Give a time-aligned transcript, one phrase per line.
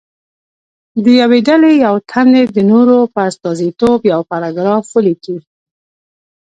[1.03, 5.37] د یوې ډلې یو تن دې د نورو په استازیتوب یو پاراګراف ولیکي.